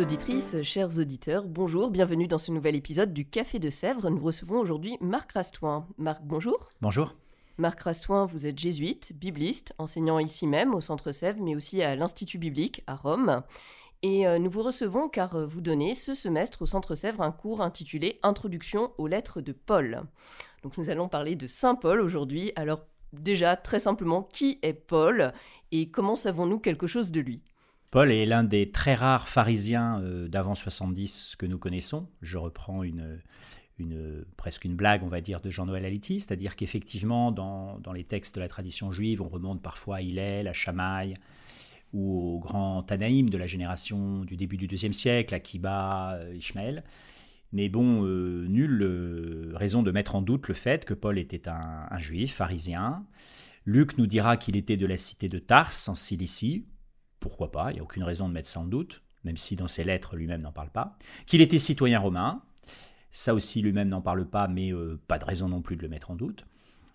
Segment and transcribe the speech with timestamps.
[0.00, 4.08] Auditrices, chers auditeurs, bonjour, bienvenue dans ce nouvel épisode du Café de Sèvres.
[4.08, 5.86] Nous recevons aujourd'hui Marc Rastoin.
[5.98, 6.70] Marc, bonjour.
[6.80, 7.14] Bonjour.
[7.58, 11.96] Marc Rastoin, vous êtes jésuite, bibliste, enseignant ici même au Centre Sèvres, mais aussi à
[11.96, 13.42] l'Institut biblique à Rome.
[14.02, 17.30] Et euh, nous vous recevons car euh, vous donnez ce semestre au Centre Sèvres un
[17.30, 20.04] cours intitulé Introduction aux lettres de Paul.
[20.62, 22.52] Donc nous allons parler de Saint Paul aujourd'hui.
[22.56, 25.34] Alors déjà, très simplement, qui est Paul
[25.72, 27.42] et comment savons-nous quelque chose de lui?
[27.90, 32.08] Paul est l'un des très rares pharisiens euh, d'avant 70 que nous connaissons.
[32.22, 33.20] Je reprends une,
[34.36, 38.40] presque une blague, on va dire, de Jean-Noël Aliti, c'est-à-dire qu'effectivement, dans, les textes de
[38.40, 41.14] la tradition juive, on remonte parfois à Hillel, à Shammai,
[41.92, 46.84] ou au grand Tanaïm de la génération du début du IIe siècle, Akiba, euh, Ishmaël.
[47.52, 51.98] Mais bon, euh, nulle raison de mettre en doute le fait que Paul était un,
[51.98, 53.04] juif pharisien.
[53.66, 56.66] Luc nous dira qu'il était de la cité de Tars, en Cilicie,
[57.20, 59.68] pourquoi pas, il n'y a aucune raison de mettre ça en doute, même si dans
[59.68, 62.42] ses lettres lui-même n'en parle pas, qu'il était citoyen romain,
[63.12, 65.88] ça aussi lui-même n'en parle pas, mais euh, pas de raison non plus de le
[65.88, 66.46] mettre en doute.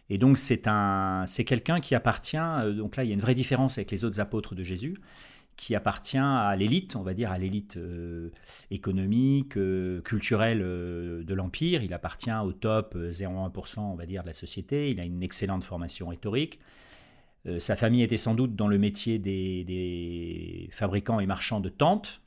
[0.09, 3.21] Et donc c'est un, c'est quelqu'un qui appartient, euh, donc là il y a une
[3.21, 4.97] vraie différence avec les autres apôtres de Jésus,
[5.57, 8.29] qui appartient à l'élite, on va dire à l'élite euh,
[8.71, 9.57] économique,
[10.03, 11.81] culturelle de l'Empire.
[11.81, 14.89] Il appartient au top 0,1%, on va dire, de la société.
[14.89, 16.59] Il a une excellente formation rhétorique.
[17.47, 22.21] Euh, sa famille était sans doute dans le métier des, fabricants et marchands de tentes.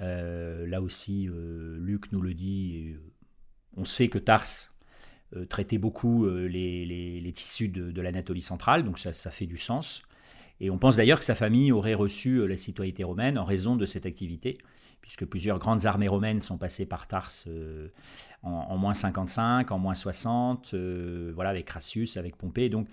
[0.00, 2.96] Euh, là aussi, euh, Luc nous le dit.
[3.76, 4.46] on sait que Tars
[5.48, 10.02] traitait beaucoup les, tissus de, l'Anatolie centrale, donc ça, fait du sens.
[10.58, 13.86] Et on pense d'ailleurs que sa famille aurait reçu la citoyenneté romaine en raison de
[13.86, 14.58] cette activité,
[15.00, 17.30] puisque plusieurs grandes armées romaines sont passées par Tars
[18.42, 22.68] en, moins 55, en moins 60, euh, voilà, avec Crassus, avec Pompée.
[22.68, 22.88] Donc,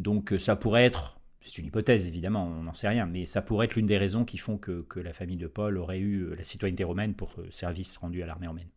[0.00, 3.42] donc euh, ça pourrait être, c'est une hypothèse évidemment, on n'en sait rien, mais ça
[3.42, 6.22] pourrait être l'une des raisons qui font que, que la famille de Paul aurait eu
[6.22, 8.68] euh, la citoyenneté romaine pour euh, service rendu à l'armée romaine.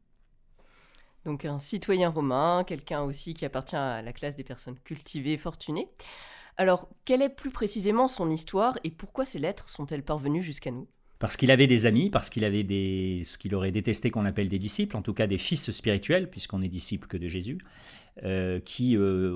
[1.25, 5.87] Donc un citoyen romain, quelqu'un aussi qui appartient à la classe des personnes cultivées, fortunées.
[6.57, 10.87] Alors, quelle est plus précisément son histoire et pourquoi ces lettres sont-elles parvenues jusqu'à nous?
[11.17, 14.49] Parce qu'il avait des amis, parce qu'il avait des, ce qu'il aurait détesté qu'on appelle
[14.49, 17.59] des disciples, en tout cas des fils spirituels, puisqu'on est disciple que de Jésus,
[18.21, 19.35] euh, qui euh,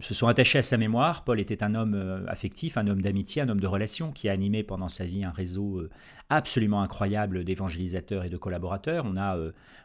[0.00, 1.24] se sont attachés à sa mémoire.
[1.24, 4.32] Paul était un homme euh, affectif, un homme d'amitié, un homme de relation, qui a
[4.32, 5.82] animé pendant sa vie un réseau
[6.28, 9.06] absolument incroyable d'évangélisateurs et de collaborateurs.
[9.06, 9.38] On a,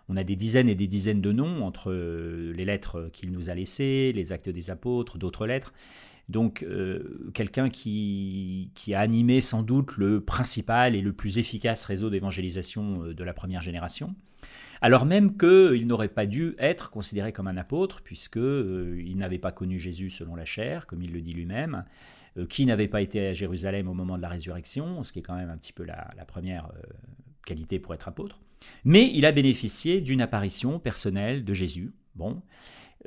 [0.09, 3.55] on a des dizaines et des dizaines de noms entre les lettres qu'il nous a
[3.55, 5.73] laissées, les actes des apôtres, d'autres lettres.
[6.27, 6.65] Donc
[7.33, 13.13] quelqu'un qui, qui a animé sans doute le principal et le plus efficace réseau d'évangélisation
[13.13, 14.13] de la première génération,
[14.81, 19.51] alors même qu'il n'aurait pas dû être considéré comme un apôtre, puisque euh, n'avait pas
[19.51, 21.85] connu Jésus selon la chair, comme il le dit lui-même,
[22.37, 25.23] euh, qui n'avait pas été à Jérusalem au moment de la résurrection, ce qui est
[25.23, 26.81] quand même un petit peu la, la première euh,
[27.45, 28.39] qualité pour être apôtre.
[28.83, 31.93] Mais il a bénéficié d'une apparition personnelle de Jésus.
[32.15, 32.41] Bon,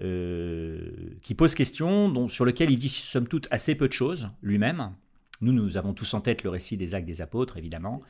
[0.03, 4.95] euh, qui pose question, sur lequel il dit somme toute assez peu de choses lui-même.
[5.41, 8.01] Nous, nous avons tous en tête le récit des actes des apôtres, évidemment,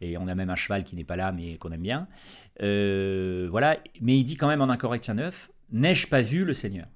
[0.00, 2.06] et on a même un cheval qui n'est pas là, mais qu'on aime bien.
[2.62, 6.54] Euh, voilà, mais il dit quand même en 1 Corinthiens 9, n'ai-je pas vu le
[6.54, 6.86] Seigneur?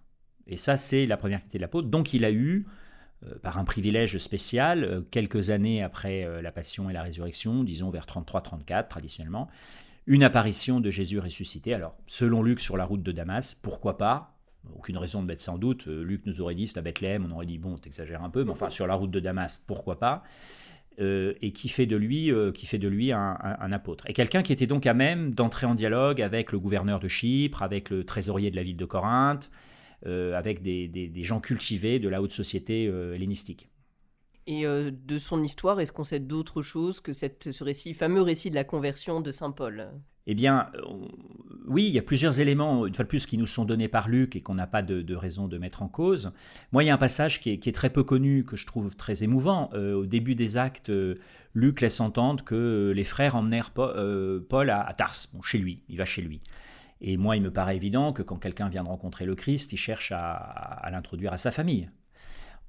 [0.46, 1.88] Et ça, c'est la première qualité de l'apôtre.
[1.88, 2.66] Donc, il a eu,
[3.26, 7.90] euh, par un privilège spécial, euh, quelques années après la Passion et la Résurrection, disons
[7.90, 9.48] vers 33-34 traditionnellement,
[10.06, 11.74] une apparition de Jésus ressuscité.
[11.74, 14.39] Alors, selon Luc, sur la route de Damas, pourquoi pas?
[14.76, 15.88] Aucune raison de mettre ça en doute.
[15.88, 18.44] Euh, Luc nous aurait dit c'est à Bethléem, on aurait dit bon, t'exagères un peu,
[18.44, 20.22] mais enfin sur la route de Damas, pourquoi pas?
[21.00, 23.36] Euh, Et qui fait de lui, euh, qui fait de lui un,
[23.72, 24.04] apôtre.
[24.08, 27.62] Et quelqu'un qui était donc à même d'entrer en dialogue avec le gouverneur de Chypre,
[27.62, 29.50] avec le trésorier de la ville de Corinthe,
[30.04, 33.69] avec des, gens cultivés de la haute société hellénistique.
[34.46, 38.50] Et euh, de son histoire, est-ce qu'on sait d'autres choses que ce récit, fameux récit
[38.50, 39.90] de la conversion de Saint Paul?
[40.26, 40.70] Eh bien,
[41.66, 44.08] oui, il y a plusieurs éléments, une fois de plus, qui nous sont donnés par
[44.08, 46.32] Luc et qu'on n'a pas de, raison de mettre en cause.
[46.72, 49.24] Moi, il y a un passage qui est, très peu connu, que je trouve très
[49.24, 49.70] émouvant.
[49.74, 51.16] Euh, au début des actes, euh,
[51.54, 55.12] Luc laisse entendre que les frères emmenèrent Paul, à, à
[55.42, 56.40] chez lui, il va chez lui.
[57.00, 59.78] Et moi, il me paraît évident que quand quelqu'un vient de rencontrer le Christ, il
[59.78, 61.88] cherche à l'introduire à sa famille.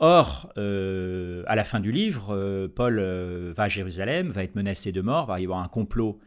[0.03, 4.55] Or, euh, à la fin du livre, euh, Paul euh, va à Jérusalem, va être
[4.55, 6.19] menacé de mort, va y avoir un complot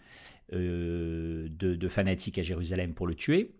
[0.53, 3.57] de, fanatiques à Jérusalem pour le tuer,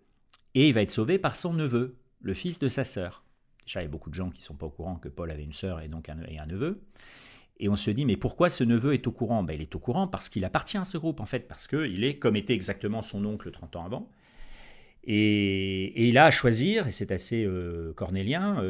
[0.55, 3.25] et il va être sauvé par son neveu, le fils de sa sœur.
[3.67, 5.33] Déjà, il y a beaucoup de gens qui ne sont pas au courant que Paul
[5.33, 6.15] avait une sœur et donc un,
[6.47, 6.81] neveu.
[7.59, 9.43] Et on se dit, mais pourquoi ce neveu est au courant?
[9.43, 12.05] Ben, Il est au courant parce qu'il appartient à ce groupe, en fait, parce qu'il
[12.05, 14.09] est comme était exactement son oncle 30 ans avant.
[15.03, 17.49] Et, il a à choisir, et c'est assez
[17.97, 18.63] cornélien,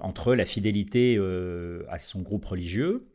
[0.00, 3.06] entre la fidélité euh, à son groupe religieux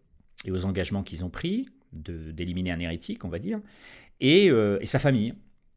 [0.45, 3.59] et aux engagements qu'ils ont pris, d'éliminer un hérétique, on va dire,
[4.19, 5.33] et, euh, sa famille,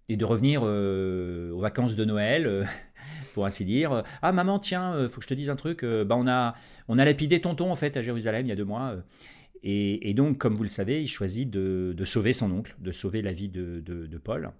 [0.08, 2.68] et de revenir euh, aux vacances de Noël,
[3.34, 4.02] pour ainsi dire.
[4.22, 6.54] Ah maman, tiens, faut que je te dise un truc, bah, on, a,
[6.88, 8.96] on a lapidé tonton en fait à Jérusalem il y a deux mois.
[9.62, 13.32] Et, donc, comme vous le savez, il choisit de, sauver son oncle, de sauver la
[13.32, 14.52] vie de, de Paul,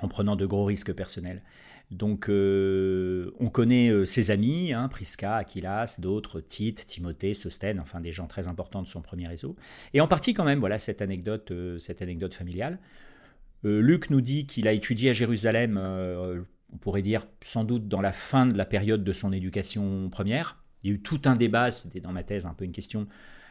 [0.00, 1.42] en prenant de gros risques personnels.
[1.92, 8.00] Donc, euh, on connaît euh, ses amis, hein, Prisca, Aquilas, d'autres, Tite, Timothée, Sostène, enfin
[8.00, 9.54] des gens très importants de son premier réseau.
[9.94, 12.78] Et en partie, quand même, voilà cette anecdote, euh, cette anecdote familiale.
[13.62, 15.76] Luc nous dit qu'il a étudié à Jérusalem,
[16.72, 20.62] on pourrait dire sans doute dans la fin de la période de son éducation première.
[20.84, 23.08] Il y a eu tout un débat, c'était dans ma thèse un peu une question,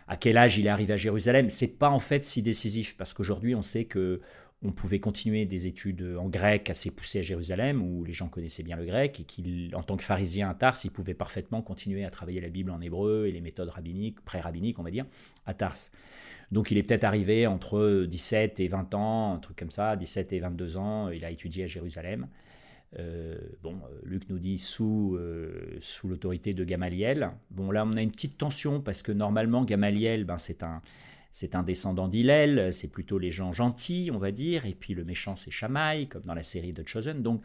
[0.07, 1.49] à quel âge il est arrivé à Jérusalem.
[1.49, 4.21] C'est pas en fait si décisif, parce qu'aujourd'hui, on sait que
[4.65, 8.63] on pouvait continuer des études en grec assez poussées à Jérusalem, où les gens connaissaient
[8.63, 12.09] bien le grec, et qu'en tant que pharisien à Tars, il pouvait parfaitement continuer à
[12.09, 15.05] travailler la Bible en hébreu et les méthodes rabbiniques, pré-rabbiniques, on va dire,
[15.45, 15.77] à Tars.
[16.51, 20.33] Donc il est peut-être arrivé entre 17 et 20 ans, un truc comme ça, 17
[20.33, 22.27] et 22 ans, il a étudié à Jérusalem.
[22.97, 27.31] Euh, bon, Luc nous dit sous, euh, sous l'autorité de Gamaliel.
[27.51, 30.81] Bon, là, on a une petite tension parce que normalement, Gamaliel, ben, c'est un,
[31.35, 35.03] c'est un descendant d'Hillel, c'est plutôt les gens gentils, on va dire, et puis le
[35.03, 37.21] méchant c'est Shamaï, comme dans la série de Chosen.
[37.21, 37.41] Donc,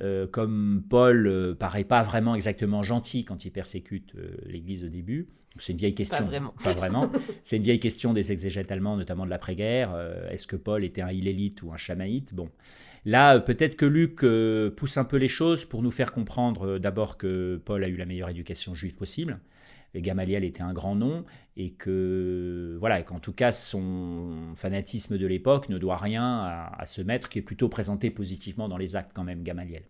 [0.00, 4.88] euh, comme Paul euh, paraît pas vraiment exactement gentil quand il persécute euh, l'Église au
[4.88, 5.28] début,
[5.58, 6.24] c'est une vieille question.
[6.24, 6.54] Pas vraiment.
[6.64, 7.12] Pas vraiment.
[7.42, 9.94] c'est une vieille question des exégètes allemands, notamment de l'après-guerre.
[10.30, 12.48] Est-ce que Paul était un Hillélite ou un Shamaïte Bon,
[13.04, 14.24] là, peut-être que Luc
[14.76, 18.06] pousse un peu les choses pour nous faire comprendre d'abord que Paul a eu la
[18.06, 19.40] meilleure éducation juive possible
[20.00, 21.24] Gamaliel était un grand nom
[21.56, 27.00] et que voilà qu'en tout cas son fanatisme de l'époque ne doit rien à, ce
[27.02, 29.84] maître qui est plutôt présenté positivement dans les actes quand même Gamaliel.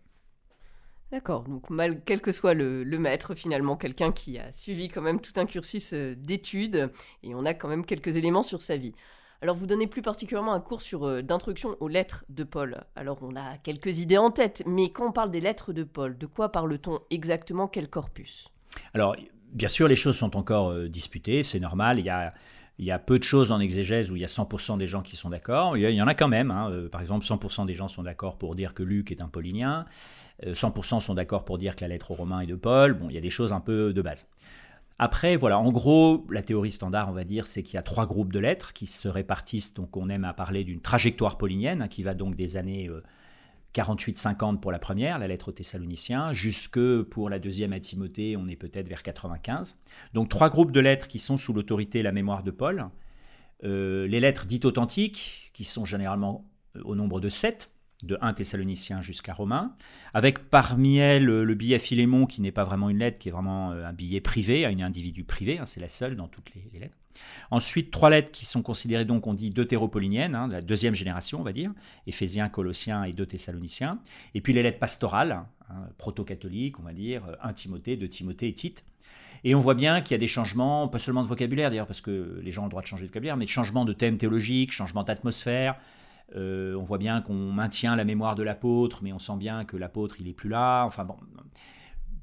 [1.11, 5.21] D'accord, donc mal, quel que soit le, maître, finalement, quelqu'un qui a suivi quand même
[5.21, 6.91] tout un cursus euh, d'études,
[7.23, 8.93] et on a quand même quelques éléments sur sa vie.
[9.41, 12.83] Alors vous donnez plus particulièrement un cours sur euh, d'introduction aux lettres de Paul.
[12.95, 16.17] Alors on a quelques idées en tête, mais quand on parle des lettres de Paul,
[16.17, 17.67] de quoi parle-t-on exactement?
[17.67, 18.49] Quel corpus?
[18.93, 19.15] Alors
[19.53, 21.99] bien sûr, les choses sont encore euh, disputées, c'est normal.
[21.99, 22.05] Il
[22.85, 25.15] y, a, peu de choses en exégèse où il y a 100% des gens qui
[25.15, 25.77] sont d'accord.
[25.77, 26.51] Il, y en a quand même.
[26.51, 26.69] Hein.
[26.71, 29.85] Euh, par exemple, 100% des gens sont d'accord pour dire que Luc est un paulinien.
[30.43, 32.93] 100% euh, sont d'accord pour dire que la lettre aux Romains est de Paul.
[32.93, 34.27] Bon, il y a des choses un peu de base.
[34.99, 38.07] Après, voilà, en gros, la théorie standard, on va dire, c'est qu'il y a trois
[38.07, 39.73] groupes de lettres qui se répartissent.
[39.73, 42.89] Donc, on aime à parler d'une trajectoire paulinienne hein, qui va donc des années
[43.77, 48.47] 48-50 pour la première, la lettre aux Thessaloniciens, jusque pour la deuxième à Timothée, on
[48.47, 49.79] est peut-être vers 95.
[50.13, 52.89] Donc trois groupes de lettres qui sont sous l'autorité et la mémoire de Paul.
[53.63, 57.71] Euh, les lettres dites authentiques, qui sont généralement euh, au nombre de 7,
[58.03, 59.75] de 1 Thessalonicien jusqu'à Romain,
[60.13, 63.71] avec parmi elles le billet Philémon, qui n'est pas vraiment une lettre, qui est vraiment
[63.71, 66.79] euh, un billet privé, à un individu privé, hein, c'est la seule dans toutes les
[66.79, 66.97] lettres.
[67.51, 71.43] Ensuite, trois lettres qui sont considérées donc, on dit deutéropoliniennes, hein, la deuxième génération, on
[71.43, 71.71] va dire,
[72.05, 73.99] Éphésiens, Colossiens et deux Thessaloniciens.
[74.35, 78.53] Et puis les lettres pastorales, hein, proto-catholiques, on va dire, un Timothée, deux Timothée et
[78.53, 78.83] Tite.
[79.43, 82.01] Et on voit bien qu'il y a des changements, pas seulement de vocabulaire d'ailleurs, parce
[82.01, 84.17] que les gens ont le droit de changer de vocabulaire, mais de changements de thèmes
[84.17, 85.75] théologiques, changement d'atmosphère.
[86.35, 89.77] Euh, on voit bien qu'on maintient la mémoire de l'apôtre, mais on sent bien que
[89.77, 90.83] l'apôtre, il est plus là.
[90.85, 91.15] Enfin bon,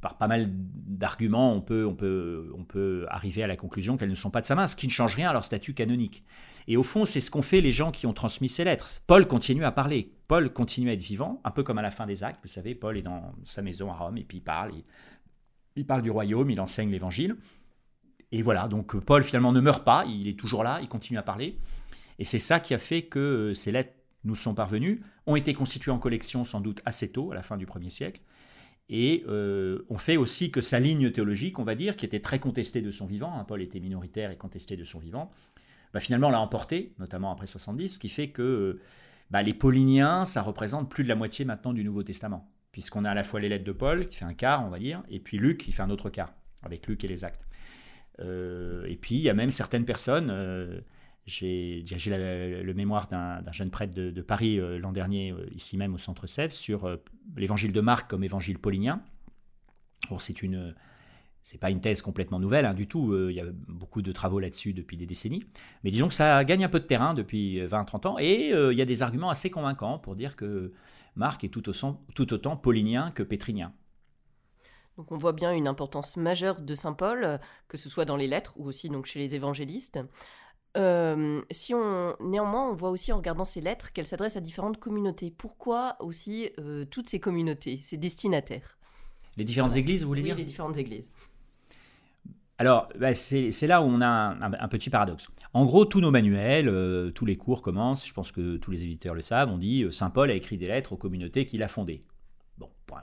[0.05, 4.11] par pas mal d'arguments, on peut, on, peut, on peut arriver à la conclusion qu'elles
[4.11, 6.25] ne sont pas de sa main, ce qui ne change rien à leur statut canonique.
[6.69, 9.01] Et au fond, c'est ce qu'ont fait les gens qui ont transmis ces lettres.
[9.07, 12.05] Paul continue à parler, Paul continue à être vivant, un peu comme à la fin
[12.05, 14.73] des actes, vous savez, Paul est dans sa maison à Rome et puis il parle,
[15.75, 17.37] il, parle du royaume, il enseigne l'évangile.
[18.31, 21.23] Et voilà, donc Paul finalement ne meurt pas, il est toujours là, il continue à
[21.23, 21.59] parler.
[22.19, 23.95] Et c'est ça qui a fait que ces lettres
[24.25, 27.57] nous sont parvenues, ont été constituées en collection sans doute assez tôt, à la fin
[27.57, 28.21] du 1er siècle,
[28.89, 32.39] et euh, on fait aussi que sa ligne théologique, on va dire, qui était très
[32.39, 35.31] contestée de son vivant, hein, Paul était minoritaire et contesté de son vivant,
[35.95, 38.81] bah, finalement l'a emporté, notamment après 70, ce qui fait que
[39.31, 43.11] bah, les pauliniens, ça représente plus de la moitié maintenant du Nouveau Testament, puisqu'on a
[43.11, 45.19] à la fois les lettres de Paul, qui fait un quart, on va dire, et
[45.19, 47.47] puis Luc, qui fait un autre quart, avec Luc et les actes.
[48.21, 50.81] Euh, et puis il y a même certaines personnes, euh,
[51.27, 55.99] j'ai le mémoire d'un jeune prêtre de, Paris euh, l'an dernier, euh, ici même au
[55.99, 56.97] Centre Sèvres, sur euh,
[57.37, 59.03] l'évangile de Marc comme évangile paulinien.
[60.43, 60.75] une,
[61.43, 64.39] C'est pas une thèse complètement nouvelle hein, du tout, il y a beaucoup de travaux
[64.39, 65.45] là-dessus depuis des décennies,
[65.83, 68.83] mais disons que ça gagne un peu de terrain depuis 20-30 ans, et il y
[68.83, 70.73] a des arguments assez convaincants pour dire que
[71.17, 73.73] Marc est tout, tout autant paulinien que pétrinien.
[74.97, 78.29] Donc on voit bien une importance majeure de Saint Paul, que ce soit dans les
[78.29, 79.99] lettres ou aussi donc chez les évangélistes.
[80.77, 84.79] Euh, si on, néanmoins, on voit aussi en regardant ces lettres qu'elles s'adressent à différentes
[84.79, 85.31] communautés.
[85.31, 88.77] Pourquoi aussi euh, toutes ces communautés, ces destinataires?
[89.37, 90.37] Les différentes églises, vous voulez oui, dire?
[90.37, 91.11] les différentes églises.
[92.59, 95.29] Alors, bah, c'est là où on a un, petit paradoxe.
[95.55, 98.85] En gros, tous nos manuels, euh, tous les cours commencent, je pense que tous les
[98.85, 101.69] éditeurs le savent, on dit Saint Paul a écrit des lettres aux communautés qu'il a
[101.69, 102.05] fondées.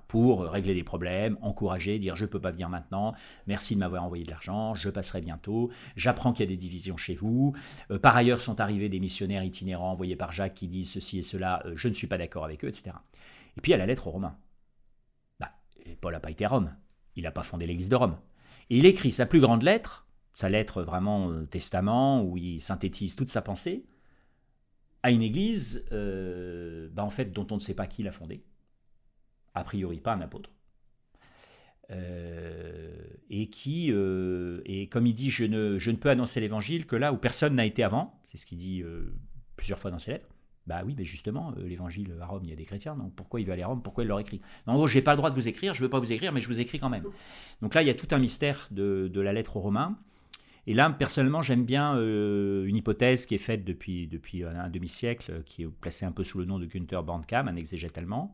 [0.07, 3.13] Pour régler des problèmes, encourager, dire je ne peux pas venir maintenant,
[3.47, 6.97] merci de m'avoir envoyé de l'argent, je passerai bientôt, j'apprends qu'il y a des divisions
[6.97, 7.53] chez vous.
[7.91, 11.21] Euh, par ailleurs sont arrivés des missionnaires itinérants envoyés par Jacques qui disent ceci et
[11.21, 12.91] cela, euh, je ne suis pas d'accord avec eux, etc.
[13.57, 14.37] Et puis il y a la lettre aux Romains.
[15.39, 15.51] Bah,
[15.99, 16.75] Paul n'a pas été à Rome,
[17.15, 18.17] il n'a pas fondé l'église de Rome.
[18.69, 23.15] Et il écrit sa plus grande lettre, sa lettre vraiment euh, testament, où il synthétise
[23.15, 23.85] toute sa pensée,
[25.03, 28.43] à une église bah, en fait, dont on ne sait pas qui l'a fondée
[29.53, 30.49] a priori pas un apôtre.
[31.91, 32.89] Euh,
[33.29, 36.95] et qui, euh, et comme il dit, je ne, je ne peux annoncer l'évangile que
[36.95, 39.13] là où personne n'a été avant, c'est ce qu'il dit euh,
[39.57, 40.27] plusieurs fois dans ses lettres.
[40.67, 43.47] Bah oui, mais justement, l'évangile à Rome, il y a des chrétiens, donc pourquoi il
[43.47, 44.41] va aller à Rome Pourquoi il leur écrit?
[44.67, 46.11] En gros, je n'ai pas le droit de vous écrire, je ne veux pas vous
[46.11, 47.03] écrire, mais je vous écris quand même.
[47.61, 49.97] Donc là, il y a tout un mystère de, de la lettre aux Romains.
[50.67, 55.63] Et là, personnellement, j'aime bien une hypothèse qui est faite depuis, depuis un, demi-siècle, qui
[55.63, 58.31] est placée un peu sous le nom de Günther Bandkam, un exégète allemand,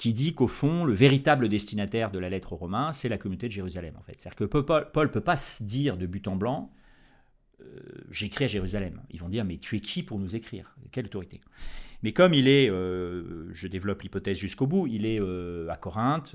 [0.00, 3.48] qui dit qu'au fond, le véritable destinataire de la lettre aux Romains, c'est la communauté
[3.48, 4.14] de Jérusalem, en fait.
[4.16, 6.72] C'est-à-dire que Paul ne peut pas se dire de but en blanc,
[7.60, 7.64] euh,
[8.10, 9.02] j'écris à Jérusalem.
[9.10, 10.74] Ils vont dire, mais tu es qui pour nous écrire?
[10.90, 11.42] Quelle autorité?
[12.02, 16.34] Mais comme il est, euh, je développe l'hypothèse jusqu'au bout, il est euh, à Corinthe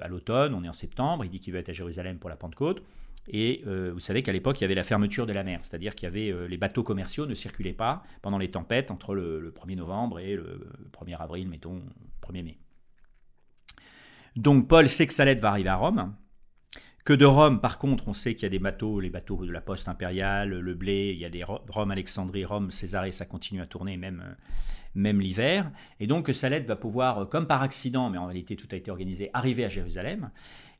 [0.00, 2.36] à l'automne, on est en septembre, il dit qu'il va être à Jérusalem pour la
[2.36, 2.82] Pentecôte.
[3.28, 6.06] Et vous savez qu'à l'époque, il y avait la fermeture de la mer, c'est-à-dire qu'il
[6.06, 9.76] y avait les bateaux commerciaux ne circulaient pas pendant les tempêtes entre le, le 1er
[9.76, 10.66] novembre et le
[10.98, 11.82] 1er avril, mettons,
[12.22, 12.58] 1er mai.
[14.36, 16.14] Donc Paul sait que sa lettre va arriver à Rome,
[17.04, 19.50] que de Rome, par contre, on sait qu'il y a des bateaux, les bateaux de
[19.50, 23.60] la poste impériale, le blé, il y a des Rome, Alexandrie, Rome, Césarée, ça continue
[23.60, 24.34] à tourner même, euh,
[24.94, 25.70] même l'hiver.
[25.98, 28.76] Et donc que sa lettre va pouvoir, comme par accident, mais en réalité tout a
[28.76, 30.30] été organisé, arriver à Jérusalem.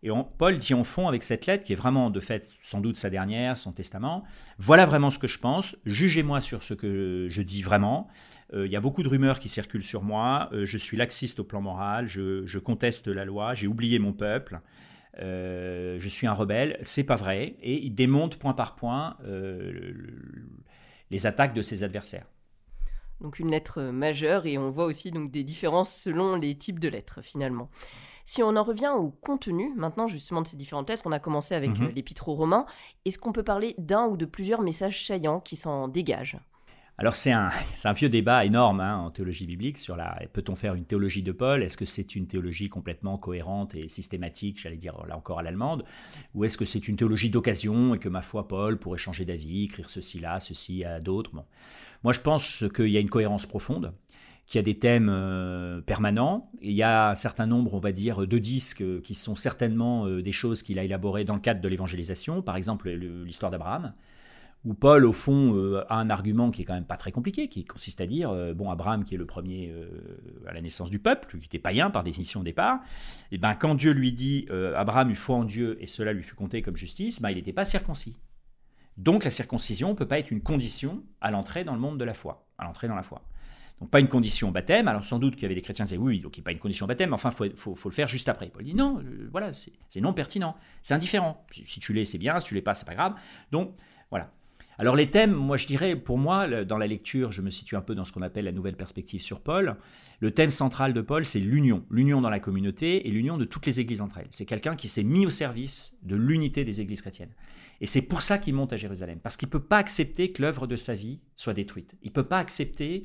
[0.04, 2.96] Et Paul dit en fond avec cette lettre, qui est vraiment de fait sans doute
[2.96, 4.24] sa dernière, son testament,
[4.58, 8.08] voilà vraiment ce que je pense, jugez-moi sur ce que je dis vraiment.
[8.52, 11.40] Euh, il y a beaucoup de rumeurs qui circulent sur moi, euh, je suis laxiste
[11.40, 14.60] au plan moral, je, conteste la loi, j'ai oublié mon peuple.
[15.18, 19.16] Euh, je suis un rebelle, c'est pas vrai, et il démonte point par point
[21.10, 22.26] les attaques de ses adversaires.
[23.20, 26.88] Donc une lettre majeure, et on voit aussi donc des différences selon les types de
[26.88, 27.70] lettres finalement.
[28.24, 31.54] Si on en revient au contenu, maintenant justement de ces différentes lettres, on a commencé
[31.54, 32.66] avec euh, l'épître aux Romains,
[33.04, 36.38] est-ce qu'on peut parler d'un ou de plusieurs messages saillants qui s'en dégagent?
[37.02, 37.50] Alors c'est un,
[37.94, 41.64] vieux débat énorme hein, en théologie biblique sur la peut-on faire une théologie de Paul?
[41.64, 45.84] Est-ce que c'est une théologie complètement cohérente et systématique, j'allais dire là encore à l'allemande,
[46.34, 49.64] ou est-ce que c'est une théologie d'occasion et que ma foi Paul pourrait changer d'avis,
[49.64, 51.32] écrire ceci là, ceci à d'autres?
[51.34, 51.44] Bon.
[52.04, 53.92] Moi je pense qu'il y a une cohérence profonde
[54.46, 56.50] qui a des thèmes euh, permanents.
[56.60, 60.22] il y a un certain nombre, on va dire, de disques qui sont certainement euh,
[60.22, 63.92] des choses qu'il a élaborées dans le cadre de l'évangélisation, par exemple l'histoire d'Abraham,
[64.64, 67.48] où Paul, au fond, euh, a un argument qui est quand même pas très compliqué,
[67.48, 69.74] qui consiste à dire, bon, Abraham, qui est le premier
[70.46, 72.80] à la naissance du peuple, qui était païen par définition au départ,
[73.30, 76.22] et eh ben quand Dieu lui dit, Abraham eut foi en Dieu, et cela lui
[76.22, 78.16] fut compté comme justice, ben, il n'était pas circoncis.
[78.96, 82.04] Donc la circoncision ne peut pas être une condition à l'entrée dans le monde de
[82.04, 83.22] la foi, à l'entrée dans la foi.
[83.80, 84.86] Donc pas une condition au baptême.
[84.86, 86.46] Alors sans doute qu'il y avait des chrétiens qui disaient oui, donc il n'y a
[86.46, 88.48] pas une condition au baptême, mais enfin il faut, le faire juste après.
[88.48, 91.44] Paul dit non, euh, voilà, c'est non pertinent, c'est indifférent.
[91.50, 93.14] Si tu l'es, c'est bien, si tu l'es pas, c'est pas grave.
[93.50, 93.74] Donc
[94.10, 94.30] voilà.
[94.78, 97.82] Alors les thèmes, moi je dirais, pour moi, dans la lecture, je me situe un
[97.82, 99.76] peu dans ce qu'on appelle la nouvelle perspective sur Paul.
[100.20, 103.66] Le thème central de Paul, c'est l'union, l'union dans la communauté et l'union de toutes
[103.66, 104.28] les églises entre elles.
[104.30, 107.34] C'est quelqu'un qui s'est mis au service de l'unité des églises chrétiennes.
[107.80, 110.40] Et c'est pour ça qu'il monte à Jérusalem, parce qu'il ne peut pas accepter que
[110.40, 111.96] l'œuvre de sa vie soit détruite.
[112.02, 113.04] Il ne peut pas accepter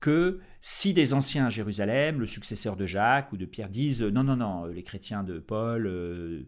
[0.00, 4.24] que si des anciens à Jérusalem, le successeur de Jacques ou de Pierre, disent non,
[4.24, 6.46] non, non, les chrétiens de Paul, euh,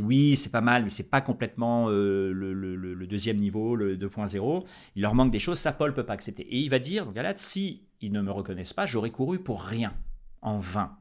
[0.00, 4.64] oui, c'est pas mal, mais c'est pas complètement euh, le, deuxième niveau, le 2.0,
[4.96, 6.42] il leur manque des choses, ça Paul peut pas accepter.
[6.42, 9.94] Et il va dire, Galate, si ils ne me reconnaissent pas, j'aurais couru pour rien,
[10.40, 10.96] en vain.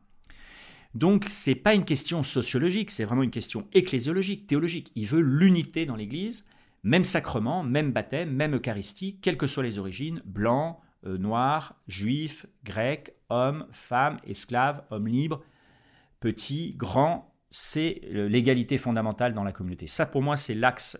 [0.93, 4.91] Donc c'est pas une question sociologique, c'est vraiment une question ecclésiologique, théologique.
[4.95, 6.45] Il veut l'unité dans l'Église,
[6.83, 12.45] même sacrement, même baptême, même Eucharistie, quelles que soient les origines, blanc, euh, noirs, juifs,
[12.63, 15.41] grecs, hommes, femmes, esclaves, hommes libres,
[16.19, 19.87] petits, grands, c'est l'égalité fondamentale dans la communauté.
[19.87, 20.97] Ça, pour moi, c'est l'axe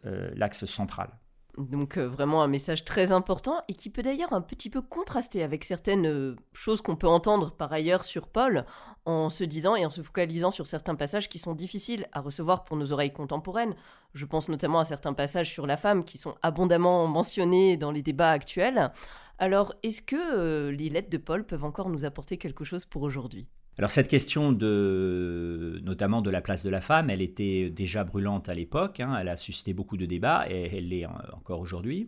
[0.66, 1.10] central.
[1.58, 5.44] Donc euh, vraiment un message très important et qui peut d'ailleurs un petit peu contraster
[5.44, 8.66] avec certaines euh, choses qu'on peut entendre par ailleurs sur Paul
[9.06, 12.64] en se disant et en se focalisant sur certains passages qui sont difficiles à recevoir
[12.64, 13.76] pour nos oreilles contemporaines.
[14.14, 18.02] Je pense notamment à certains passages sur la femme qui sont abondamment mentionnés dans les
[18.02, 18.92] débats actuels.
[19.38, 23.02] Alors est-ce que euh, les lettres de Paul peuvent encore nous apporter quelque chose pour
[23.02, 23.48] aujourd'hui?
[23.82, 28.48] Alors cette question de, notamment de la place de la femme, elle était déjà brûlante
[28.48, 32.08] à l'époque, hein, elle a suscité beaucoup de débats et elle l'est encore aujourd'hui.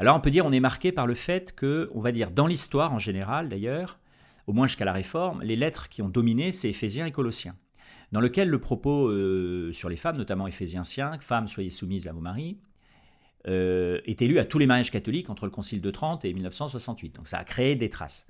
[0.00, 2.48] Alors on peut dire on est marqué par le fait que, on va dire dans
[2.48, 4.00] l'histoire en général d'ailleurs,
[4.48, 7.54] au moins jusqu'à la Réforme, les lettres qui ont dominé c'est Éphésiens et Colossiens,
[8.10, 12.12] dans lequel le propos euh, sur les femmes, notamment Éphésiens 5, femmes soyez soumises à
[12.12, 12.58] vos maris,
[13.48, 17.16] euh, est élu à tous les mariages catholiques entre le Concile de Trente et 1968.
[17.16, 18.26] Donc ça a créé des traces.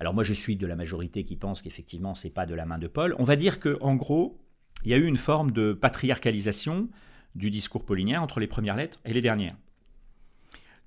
[0.00, 2.78] Alors moi je suis de la majorité qui pense qu'effectivement c'est pas de la main
[2.78, 3.14] de Paul.
[3.18, 4.38] On va dire que en gros,
[4.84, 6.88] il y a eu une forme de patriarcalisation
[7.34, 9.56] du discours paulinien entre les premières lettres et les dernières.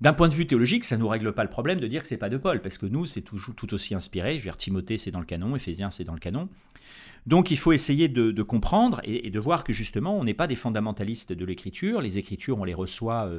[0.02, 2.08] D'un point de vue théologique, ça ne nous règle pas le problème de dire que
[2.08, 4.32] c'est pas de Paul, parce que nous, c'est toujours tout aussi inspiré.
[4.32, 6.48] Je veux dire, Timothée, c'est dans le canon, Éphésiens, c'est dans le canon.
[7.24, 10.56] Donc il faut essayer de, comprendre et, de voir que justement, on n'est pas des
[10.56, 12.00] fondamentalistes de l'écriture.
[12.00, 13.38] Les écritures, on les reçoit euh,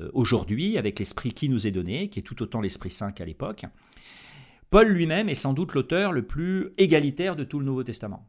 [0.00, 3.24] euh, aujourd'hui avec l'esprit qui nous est donné, qui est tout autant l'esprit saint qu'à
[3.24, 3.64] l'époque.
[4.70, 8.28] Paul lui-même est sans doute l'auteur le plus égalitaire de tout le Nouveau Testament.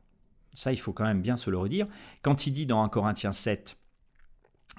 [0.55, 1.85] Ça, il faut quand même bien se le redire.
[2.23, 3.77] Quand il dit dans 1 Corinthiens 7,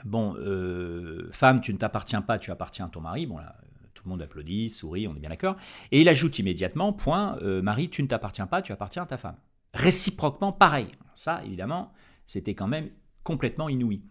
[0.05, 3.57] bon, euh, femme, tu ne t'appartiens pas, tu appartiens à ton mari, bon là,
[3.95, 5.57] tout le monde applaudit, sourit, on est bien d'accord.
[5.91, 9.19] Et il ajoute immédiatement, point, euh, Marie, tu ne t'appartiens pas, tu appartiens à ta
[9.19, 9.37] femme.
[9.75, 10.89] Réciproquement, pareil.
[11.15, 11.93] Ça, évidemment,
[12.25, 12.91] c'était quand même
[13.25, 14.03] complètement inouï.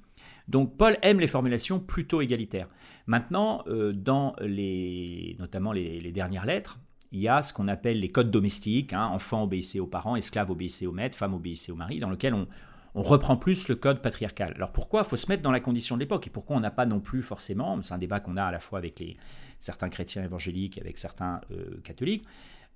[0.47, 2.67] Donc Paul aime les formulations plutôt égalitaires.
[3.05, 6.79] Maintenant, euh, dans les, notamment les, dernières lettres,
[7.11, 10.51] il y a ce qu'on appelle les codes domestiques, hein, enfants obéissez aux parents, esclaves
[10.51, 12.47] obéissez aux maîtres, femmes obéissez au mari, dans lequel on,
[13.01, 14.53] reprend plus le code patriarcal.
[14.55, 16.71] Alors pourquoi Il faut se mettre dans la condition de l'époque, et pourquoi on n'a
[16.71, 19.01] pas non plus forcément, c'est un débat qu'on a à la fois avec
[19.59, 22.25] certains chrétiens évangéliques et avec certains euh, catholiques,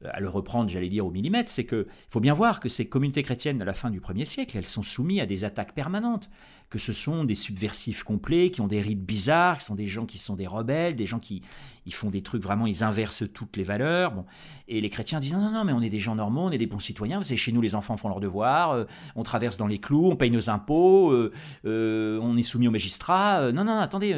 [0.03, 3.23] à le reprendre, j'allais dire, au millimètre, c'est qu'il faut bien voir que ces communautés
[3.23, 6.29] chrétiennes de la fin du 1er siècle, elles sont soumises à des attaques permanentes
[6.71, 10.05] que ce sont des subversifs complets, qui ont des rites bizarres, qui sont des gens
[10.05, 11.43] qui sont des rebelles, des gens qui
[11.85, 14.13] ils font des trucs vraiment, ils inversent toutes les valeurs.
[14.13, 14.25] Bon.
[14.69, 16.57] Et les chrétiens disent non, non, non, mais on est des gens normaux, on est
[16.57, 17.21] des bons citoyens.
[17.23, 18.85] C'est chez nous, les enfants font leurs devoirs, euh,
[19.15, 21.33] on traverse dans les clous, on paye nos impôts, euh,
[21.65, 23.51] euh, on est soumis aux magistrats.
[23.51, 24.15] non, non, attendez.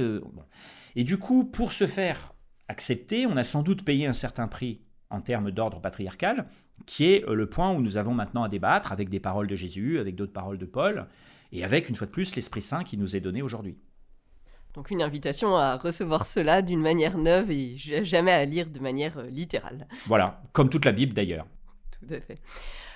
[0.95, 2.35] Et du coup, pour se faire
[2.67, 4.81] accepter, on a sans doute payé un certain prix
[5.13, 6.47] en termes d'ordre patriarcal,
[6.85, 9.99] qui est le point où nous avons maintenant à débattre avec des paroles de Jésus,
[9.99, 11.07] avec d'autres paroles de Paul
[11.51, 13.77] et avec, une fois de plus, l'Esprit Saint qui nous est donné aujourd'hui.
[14.73, 19.19] Donc une invitation à recevoir cela d'une manière neuve et jamais à lire de manière
[19.19, 19.87] euh, littérale.
[20.07, 21.45] Voilà, comme toute la Bible d'ailleurs.
[21.91, 22.39] Tout à fait.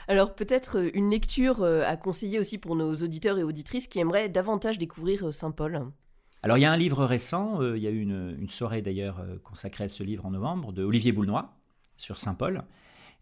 [0.07, 3.99] Alors peut-être euh, une lecture euh, à conseiller aussi pour nos auditeurs et auditrices qui
[3.99, 5.91] aimeraient davantage découvrir Saint Paul.
[6.41, 9.85] Alors il y a un livre récent, il y a eu une, soirée d'ailleurs consacrée
[9.85, 11.56] à ce livre en novembre, de Olivier Boulnois
[11.97, 12.63] sur Saint Paul,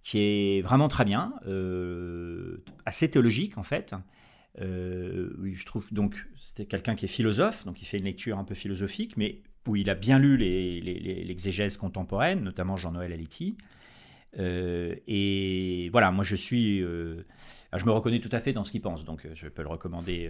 [0.04, 1.34] qui est vraiment très bien,
[2.86, 3.96] assez théologique en fait,
[4.62, 8.44] euh, je trouve donc c'était quelqu'un qui est philosophe, donc il fait une lecture un
[8.44, 13.58] peu philosophique, mais où il a bien lu l'exégèse les, contemporaine, notamment Jean-Noël Aletti.
[14.38, 17.26] Euh, et voilà, moi je suis, euh,
[17.78, 20.30] je me reconnais tout à fait dans ce qu'il pense, donc je peux le recommander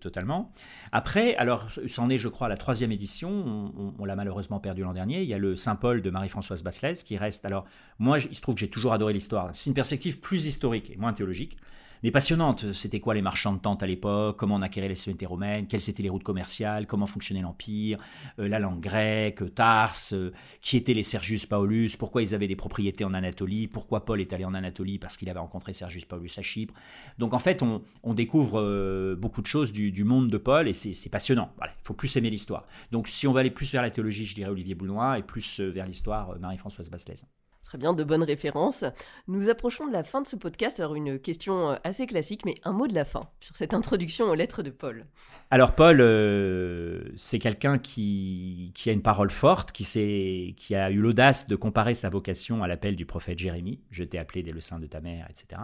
[0.00, 0.52] totalement.
[0.90, 3.72] Après, alors c'en est, je crois, la troisième édition.
[3.98, 5.22] On, l'a malheureusement perdu l'an dernier.
[5.22, 7.44] Il y a le Saint Paul de Marie-Françoise Basselès qui reste.
[7.44, 7.64] Alors
[7.98, 9.50] moi, il se trouve que j'ai toujours adoré l'histoire.
[9.54, 11.56] C'est une perspective plus historique et moins théologique
[12.02, 12.72] mais passionnante.
[12.72, 14.36] C'était quoi les marchands de tentes à l'époque?
[14.36, 15.66] Comment on acquérait les sociétés romaines?
[15.66, 16.86] Quelles étaient les routes commerciales?
[16.86, 17.98] Comment fonctionnait l'Empire?
[18.38, 21.96] Euh, La langue grecque, Tars euh, Qui étaient les Sergius Paulus?
[21.96, 23.68] Pourquoi ils avaient des propriétés en Anatolie?
[23.68, 24.98] Pourquoi Paul est allé en Anatolie?
[24.98, 26.74] Parce qu'il avait rencontré Sergius Paulus à Chypre.
[27.18, 31.08] Donc en fait, on, découvre euh, beaucoup de choses du, monde de Paul et c'est
[31.10, 31.52] passionnant.
[31.62, 32.66] il faut plus aimer l'histoire.
[32.90, 35.60] Donc si on va aller plus vers la théologie, je dirais Olivier Boulois, et plus
[35.60, 37.24] vers l'histoire, Marie-Françoise Bastelès.
[37.72, 38.84] Très bien, de bonnes références.
[39.28, 40.78] Nous approchons de la fin de ce podcast.
[40.78, 44.26] Alors une question euh, assez classique, mais un mot de la fin sur cette introduction
[44.26, 45.06] aux lettres de Paul.
[45.50, 51.56] Alors Paul, euh, c'est quelqu'un qui, a une parole forte, qui, a eu l'audace de
[51.56, 53.80] comparer sa vocation à l'appel du prophète Jérémie.
[53.90, 55.62] Je t'ai appelé dès le sein de ta mère, etc.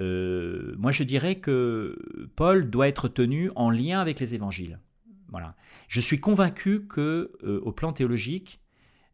[0.00, 4.80] Euh, moi, je dirais que Paul doit être tenu en lien avec les évangiles.
[5.28, 5.54] Voilà.
[5.86, 7.30] Je suis convaincu que,
[7.62, 8.61] au plan théologique,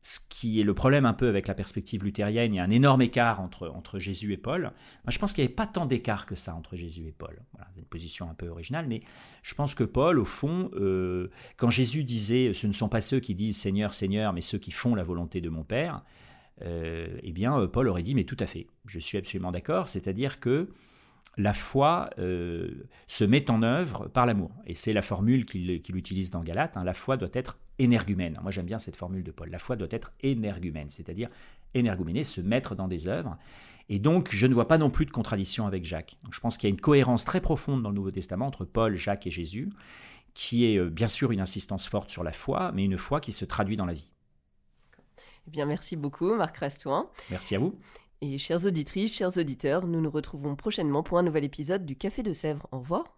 [0.09, 2.71] ce qui est le problème un peu avec la perspective luthérienne, il y a un
[2.71, 4.73] énorme écart entre, entre Jésus et Paul.
[5.07, 7.39] Je pense qu'il n'y avait pas tant d'écart que ça entre Jésus et Paul.
[7.53, 9.03] Voilà, une position un peu originale, mais
[9.43, 13.21] je pense que Paul, au fond, euh, quand Jésus disait ce ne sont pas ceux
[13.21, 16.03] qui disent Seigneur, Seigneur, mais ceux qui font la volonté de mon Père,
[16.63, 19.89] euh, eh bien, euh, Paul aurait dit mais tout à fait, je suis absolument d'accord,
[19.89, 20.71] c'est-à-dire que
[21.37, 24.51] la foi se met en œuvre par l'amour.
[24.67, 26.83] Et c'est la formule qu'il utilise dans Galate, hein.
[26.83, 28.39] la foi doit être énergumène.
[28.43, 29.51] Moi j'aime bien cette formule de Paul.
[29.51, 31.29] La foi doit être énergumène, c'est-à-dire
[31.75, 33.37] énergumène, se mettre dans des œuvres.
[33.89, 36.19] Et donc, je ne vois pas non plus de contradiction avec Jacques.
[36.31, 38.97] je pense qu'il y a une cohérence très profonde dans le Nouveau Testament entre Paul,
[38.97, 39.71] Jacques et Jésus,
[40.35, 43.33] qui est euh, bien sûr une insistance forte sur la foi, mais une foi qui
[43.33, 44.13] se traduit dans la vie.
[45.47, 47.09] Eh bien, merci beaucoup, Marc Rastouin.
[47.31, 47.75] Merci à vous.
[48.21, 52.23] Et chères auditrices, chers auditeurs, nous nous retrouvons prochainement pour un nouvel épisode du Café
[52.23, 52.67] de Sèvres.
[52.73, 53.18] Au revoir.